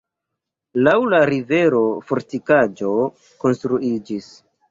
Laŭ 0.87 0.93
la 1.13 1.19
rivero 1.31 1.83
fortikaĵo 2.09 2.89
konstruiĝis. 3.45 4.35